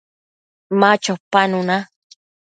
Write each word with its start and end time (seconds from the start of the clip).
Ma 0.79 0.89
chopanuna 1.03 1.77